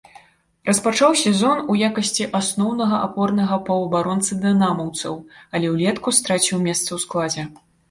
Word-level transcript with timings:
Распачаў 0.69 1.11
сезон 1.23 1.59
у 1.73 1.75
якасці 1.89 2.25
асноўнага 2.39 2.97
апорнага 3.09 3.59
паўабаронцы 3.69 4.39
дынамаўцаў, 4.47 5.15
але 5.55 5.65
ўлетку 5.77 6.09
страціў 6.23 6.57
месца 6.67 6.83
ў 6.93 6.99
складзе. 7.07 7.43